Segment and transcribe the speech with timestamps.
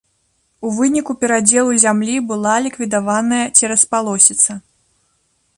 [0.67, 4.51] У выніку перадзелу зямлі была ліквідаваная цераспалосіца.